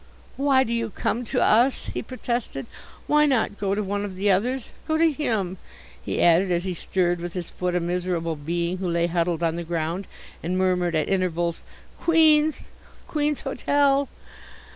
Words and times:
"Why 0.35 0.63
do 0.63 0.73
you 0.73 0.89
come 0.89 1.25
to 1.25 1.39
us?" 1.43 1.91
he 1.93 2.01
protested. 2.01 2.65
"Why 3.05 3.27
not 3.27 3.59
go 3.59 3.75
to 3.75 3.83
one 3.83 4.03
of 4.03 4.15
the 4.15 4.31
others. 4.31 4.71
Go 4.87 4.97
to 4.97 5.11
him," 5.11 5.59
he 6.03 6.19
added, 6.23 6.49
as 6.51 6.63
he 6.63 6.73
stirred 6.73 7.21
with 7.21 7.33
his 7.33 7.51
foot 7.51 7.75
a 7.75 7.79
miserable 7.79 8.35
being 8.35 8.77
who 8.79 8.89
lay 8.89 9.05
huddled 9.05 9.43
on 9.43 9.57
the 9.57 9.63
ground 9.63 10.07
and 10.41 10.57
murmured 10.57 10.95
at 10.95 11.07
intervals, 11.07 11.61
"Queen's! 11.99 12.61
Queen's 13.05 13.41
Hotel." 13.41 14.09